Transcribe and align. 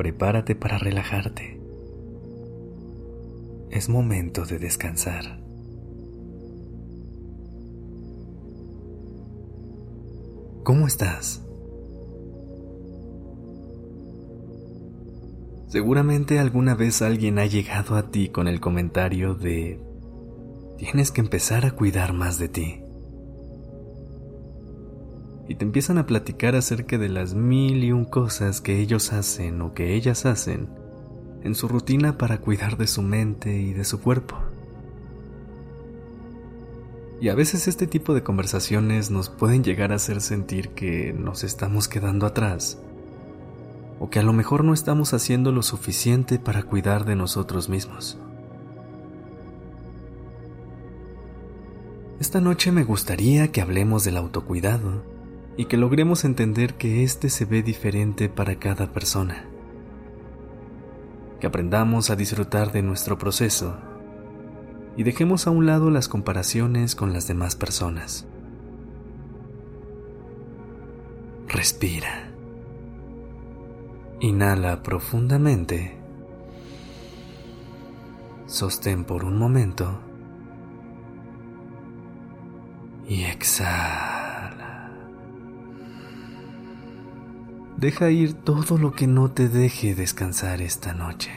Prepárate 0.00 0.54
para 0.54 0.78
relajarte. 0.78 1.60
Es 3.70 3.90
momento 3.90 4.46
de 4.46 4.58
descansar. 4.58 5.42
¿Cómo 10.64 10.86
estás? 10.86 11.42
Seguramente 15.68 16.38
alguna 16.38 16.74
vez 16.74 17.02
alguien 17.02 17.38
ha 17.38 17.44
llegado 17.44 17.96
a 17.96 18.10
ti 18.10 18.30
con 18.30 18.48
el 18.48 18.58
comentario 18.58 19.34
de 19.34 19.78
tienes 20.78 21.10
que 21.10 21.20
empezar 21.20 21.66
a 21.66 21.72
cuidar 21.72 22.14
más 22.14 22.38
de 22.38 22.48
ti 22.48 22.79
y 25.50 25.56
te 25.56 25.64
empiezan 25.64 25.98
a 25.98 26.06
platicar 26.06 26.54
acerca 26.54 26.96
de 26.96 27.08
las 27.08 27.34
mil 27.34 27.82
y 27.82 27.90
un 27.90 28.04
cosas 28.04 28.60
que 28.60 28.78
ellos 28.78 29.12
hacen 29.12 29.60
o 29.62 29.74
que 29.74 29.96
ellas 29.96 30.24
hacen 30.24 30.68
en 31.42 31.56
su 31.56 31.66
rutina 31.66 32.16
para 32.16 32.38
cuidar 32.38 32.76
de 32.76 32.86
su 32.86 33.02
mente 33.02 33.60
y 33.60 33.72
de 33.72 33.82
su 33.82 34.00
cuerpo. 34.00 34.36
Y 37.20 37.30
a 37.30 37.34
veces 37.34 37.66
este 37.66 37.88
tipo 37.88 38.14
de 38.14 38.22
conversaciones 38.22 39.10
nos 39.10 39.28
pueden 39.28 39.64
llegar 39.64 39.90
a 39.90 39.96
hacer 39.96 40.20
sentir 40.20 40.68
que 40.68 41.12
nos 41.12 41.42
estamos 41.42 41.88
quedando 41.88 42.26
atrás 42.26 42.78
o 43.98 44.08
que 44.08 44.20
a 44.20 44.22
lo 44.22 44.32
mejor 44.32 44.62
no 44.62 44.72
estamos 44.72 45.14
haciendo 45.14 45.50
lo 45.50 45.64
suficiente 45.64 46.38
para 46.38 46.62
cuidar 46.62 47.04
de 47.04 47.16
nosotros 47.16 47.68
mismos. 47.68 48.18
Esta 52.20 52.40
noche 52.40 52.70
me 52.70 52.84
gustaría 52.84 53.50
que 53.50 53.60
hablemos 53.60 54.04
del 54.04 54.16
autocuidado 54.16 55.18
y 55.60 55.66
que 55.66 55.76
logremos 55.76 56.24
entender 56.24 56.72
que 56.72 57.04
éste 57.04 57.28
se 57.28 57.44
ve 57.44 57.62
diferente 57.62 58.30
para 58.30 58.58
cada 58.58 58.94
persona. 58.94 59.44
Que 61.38 61.46
aprendamos 61.46 62.08
a 62.08 62.16
disfrutar 62.16 62.72
de 62.72 62.80
nuestro 62.80 63.18
proceso 63.18 63.76
y 64.96 65.02
dejemos 65.02 65.46
a 65.46 65.50
un 65.50 65.66
lado 65.66 65.90
las 65.90 66.08
comparaciones 66.08 66.94
con 66.94 67.12
las 67.12 67.28
demás 67.28 67.56
personas. 67.56 68.26
Respira. 71.46 72.30
Inhala 74.20 74.82
profundamente. 74.82 75.94
Sostén 78.46 79.04
por 79.04 79.26
un 79.26 79.36
momento. 79.36 80.00
Y 83.06 83.24
exhala. 83.24 84.09
Deja 87.80 88.10
ir 88.10 88.34
todo 88.34 88.76
lo 88.76 88.92
que 88.92 89.06
no 89.06 89.30
te 89.30 89.48
deje 89.48 89.94
descansar 89.94 90.60
esta 90.60 90.92
noche. 90.92 91.30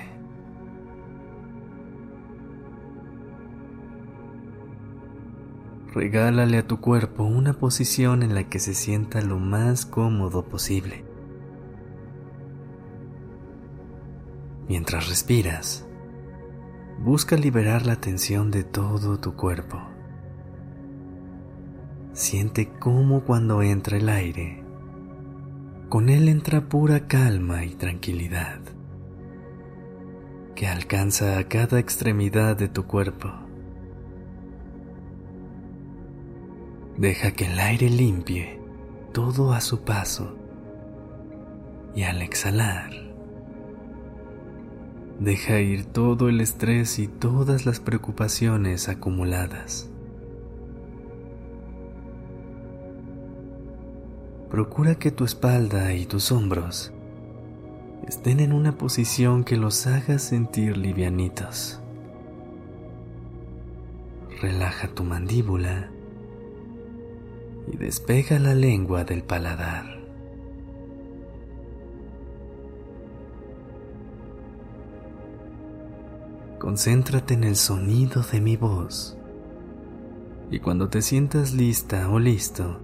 Regálale 5.94 6.58
a 6.58 6.67
tu 6.67 6.82
cuerpo 6.82 7.23
una 7.23 7.53
posición 7.53 8.23
en 8.23 8.36
la 8.36 8.49
que 8.49 8.59
se 8.59 8.73
sienta 8.73 9.21
lo 9.21 9.39
más 9.39 9.86
cómodo 9.86 10.43
posible. 10.43 11.05
Mientras 14.67 15.08
respiras, 15.08 15.87
busca 16.99 17.37
liberar 17.37 17.86
la 17.86 17.95
tensión 17.95 18.52
de 18.52 18.65
todo 18.65 19.17
tu 19.17 19.37
cuerpo. 19.37 19.82
Siente 22.11 22.70
cómo 22.80 23.23
cuando 23.23 23.61
entra 23.61 23.95
el 23.95 24.09
aire, 24.09 24.63
con 25.93 26.09
él 26.09 26.27
entra 26.27 26.70
pura 26.70 27.05
calma 27.08 27.65
y 27.65 27.76
tranquilidad, 27.76 28.59
que 30.55 30.65
alcanza 30.65 31.37
a 31.37 31.48
cada 31.48 31.77
extremidad 31.77 32.58
de 32.58 32.67
tu 32.67 32.87
cuerpo. 32.87 33.31
Deja 36.98 37.33
que 37.33 37.45
el 37.45 37.59
aire 37.59 37.92
limpie 37.92 38.59
todo 39.14 39.53
a 39.53 39.61
su 39.61 39.82
paso 39.82 40.36
y 41.93 42.02
al 42.02 42.23
exhalar, 42.23 42.89
deja 45.20 45.59
ir 45.59 45.86
todo 45.86 46.27
el 46.27 46.42
estrés 46.42 46.98
y 46.98 47.08
todas 47.08 47.67
las 47.67 47.80
preocupaciones 47.80 48.89
acumuladas. 48.89 49.92
Procura 54.53 54.93
que 54.93 55.09
tu 55.09 55.23
espalda 55.23 55.95
y 55.95 56.05
tus 56.05 56.31
hombros 56.31 56.93
estén 58.08 58.39
en 58.39 58.53
una 58.53 58.77
posición 58.77 59.43
que 59.43 59.58
los 59.58 59.87
haga 59.87 60.19
sentir 60.19 60.77
livianitos. 60.77 61.81
Relaja 64.39 64.89
tu 64.89 65.05
mandíbula 65.05 65.89
y 67.65 67.77
despega 67.77 68.37
la 68.37 68.53
lengua 68.53 69.03
del 69.05 69.23
paladar. 69.23 69.86
Concéntrate 76.59 77.33
en 77.33 77.43
el 77.43 77.55
sonido 77.55 78.21
de 78.21 78.39
mi 78.39 78.55
voz 78.55 79.17
y 80.52 80.59
cuando 80.59 80.89
te 80.89 81.02
sientas 81.02 81.55
lista 81.55 82.08
o 82.11 82.20
listo, 82.20 82.83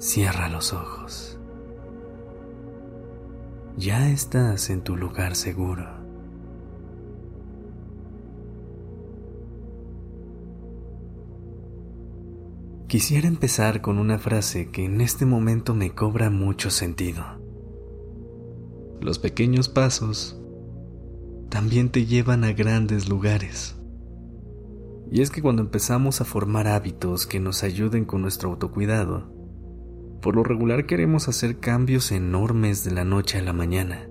Cierra 0.00 0.48
los 0.48 0.72
ojos. 0.72 1.40
Ya 3.76 4.08
estás 4.10 4.70
en 4.70 4.82
tu 4.82 4.96
lugar 4.96 5.34
seguro. 5.34 5.88
Quisiera 12.86 13.26
empezar 13.26 13.80
con 13.80 13.98
una 13.98 14.20
frase 14.20 14.70
que 14.70 14.84
en 14.84 15.00
este 15.00 15.26
momento 15.26 15.74
me 15.74 15.92
cobra 15.92 16.30
mucho 16.30 16.70
sentido. 16.70 17.24
Los 19.00 19.18
pequeños 19.18 19.68
pasos 19.68 20.40
también 21.48 21.90
te 21.90 22.06
llevan 22.06 22.44
a 22.44 22.52
grandes 22.52 23.08
lugares. 23.08 23.76
Y 25.10 25.22
es 25.22 25.30
que 25.30 25.42
cuando 25.42 25.62
empezamos 25.62 26.20
a 26.20 26.24
formar 26.24 26.68
hábitos 26.68 27.26
que 27.26 27.40
nos 27.40 27.64
ayuden 27.64 28.04
con 28.04 28.22
nuestro 28.22 28.50
autocuidado, 28.50 29.37
por 30.20 30.34
lo 30.34 30.42
regular 30.42 30.86
queremos 30.86 31.28
hacer 31.28 31.58
cambios 31.58 32.10
enormes 32.10 32.84
de 32.84 32.90
la 32.90 33.04
noche 33.04 33.38
a 33.38 33.42
la 33.42 33.52
mañana. 33.52 34.08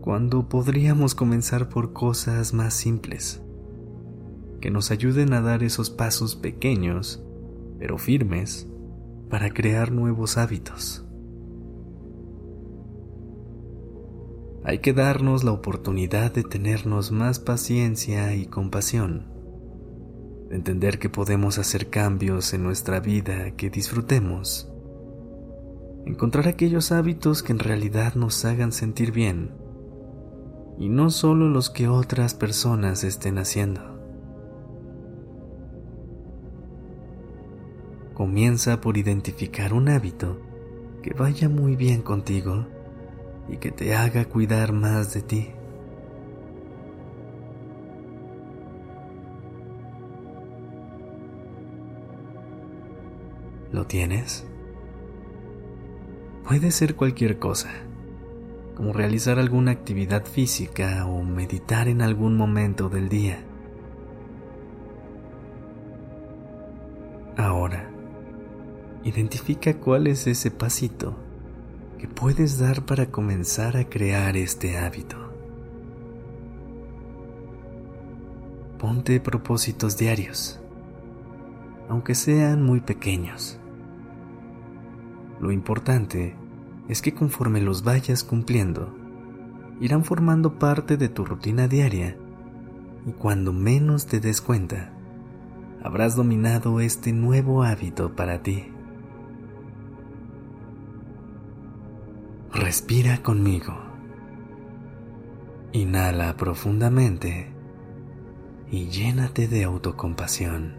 Cuando 0.00 0.48
podríamos 0.48 1.14
comenzar 1.14 1.68
por 1.68 1.92
cosas 1.92 2.54
más 2.54 2.72
simples, 2.72 3.42
que 4.60 4.70
nos 4.70 4.90
ayuden 4.90 5.34
a 5.34 5.42
dar 5.42 5.62
esos 5.62 5.90
pasos 5.90 6.36
pequeños, 6.36 7.22
pero 7.78 7.98
firmes, 7.98 8.66
para 9.28 9.50
crear 9.50 9.92
nuevos 9.92 10.38
hábitos. 10.38 11.06
Hay 14.64 14.78
que 14.78 14.92
darnos 14.92 15.44
la 15.44 15.52
oportunidad 15.52 16.32
de 16.32 16.42
tenernos 16.42 17.12
más 17.12 17.38
paciencia 17.38 18.34
y 18.34 18.46
compasión 18.46 19.39
entender 20.50 20.98
que 20.98 21.08
podemos 21.08 21.58
hacer 21.58 21.90
cambios 21.90 22.52
en 22.52 22.62
nuestra 22.62 23.00
vida 23.00 23.52
que 23.52 23.70
disfrutemos, 23.70 24.68
encontrar 26.04 26.48
aquellos 26.48 26.92
hábitos 26.92 27.42
que 27.42 27.52
en 27.52 27.60
realidad 27.60 28.14
nos 28.14 28.44
hagan 28.44 28.72
sentir 28.72 29.12
bien 29.12 29.52
y 30.78 30.88
no 30.88 31.10
solo 31.10 31.48
los 31.48 31.70
que 31.70 31.88
otras 31.88 32.34
personas 32.34 33.04
estén 33.04 33.38
haciendo. 33.38 33.82
Comienza 38.14 38.80
por 38.80 38.96
identificar 38.96 39.72
un 39.72 39.88
hábito 39.88 40.40
que 41.02 41.14
vaya 41.14 41.48
muy 41.48 41.76
bien 41.76 42.02
contigo 42.02 42.66
y 43.48 43.56
que 43.58 43.70
te 43.70 43.94
haga 43.94 44.24
cuidar 44.26 44.72
más 44.72 45.14
de 45.14 45.22
ti. 45.22 45.50
¿Lo 53.72 53.86
tienes? 53.86 54.44
Puede 56.46 56.72
ser 56.72 56.96
cualquier 56.96 57.38
cosa, 57.38 57.70
como 58.74 58.92
realizar 58.92 59.38
alguna 59.38 59.70
actividad 59.70 60.24
física 60.24 61.06
o 61.06 61.22
meditar 61.22 61.86
en 61.86 62.02
algún 62.02 62.36
momento 62.36 62.88
del 62.88 63.08
día. 63.08 63.44
Ahora, 67.36 67.88
identifica 69.04 69.74
cuál 69.78 70.08
es 70.08 70.26
ese 70.26 70.50
pasito 70.50 71.14
que 71.96 72.08
puedes 72.08 72.58
dar 72.58 72.84
para 72.84 73.06
comenzar 73.06 73.76
a 73.76 73.88
crear 73.88 74.36
este 74.36 74.78
hábito. 74.78 75.16
Ponte 78.78 79.20
propósitos 79.20 79.96
diarios, 79.96 80.58
aunque 81.88 82.16
sean 82.16 82.64
muy 82.64 82.80
pequeños. 82.80 83.59
Lo 85.40 85.50
importante 85.52 86.36
es 86.88 87.00
que 87.00 87.14
conforme 87.14 87.60
los 87.60 87.82
vayas 87.82 88.24
cumpliendo, 88.24 88.94
irán 89.80 90.04
formando 90.04 90.58
parte 90.58 90.96
de 90.96 91.08
tu 91.08 91.24
rutina 91.24 91.66
diaria 91.66 92.16
y 93.06 93.12
cuando 93.12 93.52
menos 93.52 94.06
te 94.06 94.20
des 94.20 94.42
cuenta, 94.42 94.92
habrás 95.82 96.14
dominado 96.14 96.80
este 96.80 97.12
nuevo 97.12 97.62
hábito 97.62 98.14
para 98.14 98.42
ti. 98.42 98.66
Respira 102.52 103.22
conmigo. 103.22 103.74
Inhala 105.72 106.36
profundamente 106.36 107.50
y 108.70 108.88
llénate 108.88 109.48
de 109.48 109.64
autocompasión. 109.64 110.74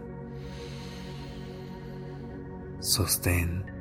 Sostén 2.78 3.71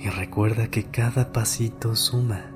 y 0.00 0.08
recuerda 0.08 0.68
que 0.68 0.84
cada 0.84 1.30
pasito 1.30 1.94
suma. 1.94 2.46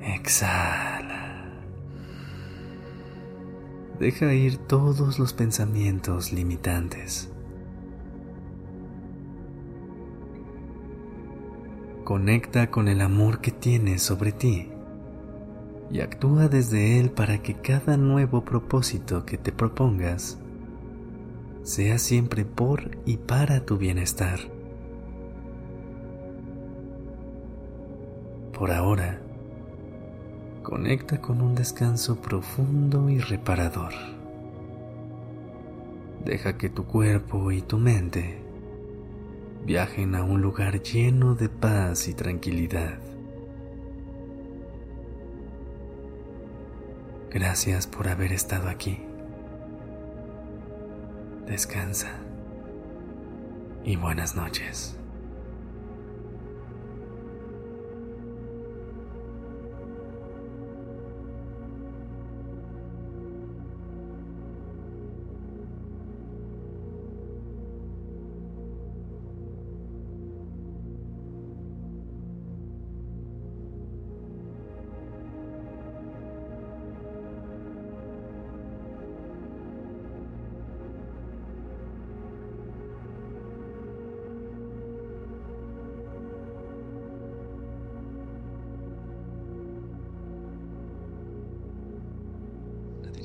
Exhala. 0.00 1.52
Deja 4.00 4.34
ir 4.34 4.58
todos 4.58 5.20
los 5.20 5.32
pensamientos 5.32 6.32
limitantes. 6.32 7.30
Conecta 12.02 12.70
con 12.70 12.88
el 12.88 13.00
amor 13.00 13.40
que 13.40 13.52
tienes 13.52 14.02
sobre 14.02 14.32
ti 14.32 14.68
y 15.92 16.00
actúa 16.00 16.48
desde 16.48 16.98
él 16.98 17.10
para 17.10 17.40
que 17.40 17.54
cada 17.54 17.96
nuevo 17.96 18.44
propósito 18.44 19.24
que 19.24 19.38
te 19.38 19.52
propongas 19.52 20.38
sea 21.64 21.98
siempre 21.98 22.44
por 22.44 22.98
y 23.06 23.16
para 23.16 23.64
tu 23.64 23.78
bienestar. 23.78 24.38
Por 28.52 28.70
ahora, 28.70 29.20
conecta 30.62 31.20
con 31.20 31.40
un 31.40 31.54
descanso 31.54 32.20
profundo 32.20 33.08
y 33.08 33.18
reparador. 33.18 33.92
Deja 36.24 36.56
que 36.58 36.68
tu 36.68 36.84
cuerpo 36.84 37.50
y 37.50 37.62
tu 37.62 37.78
mente 37.78 38.38
viajen 39.64 40.14
a 40.14 40.22
un 40.22 40.42
lugar 40.42 40.82
lleno 40.82 41.34
de 41.34 41.48
paz 41.48 42.08
y 42.08 42.14
tranquilidad. 42.14 42.98
Gracias 47.30 47.86
por 47.86 48.08
haber 48.08 48.32
estado 48.32 48.68
aquí. 48.68 49.00
Descansa 51.46 52.08
y 53.84 53.96
buenas 53.96 54.34
noches. 54.34 54.96